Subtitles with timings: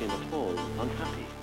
[0.00, 0.18] in a
[0.78, 1.33] unhappy.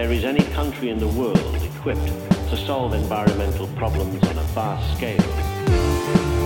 [0.00, 2.06] there is any country in the world equipped
[2.48, 6.39] to solve environmental problems on a vast scale.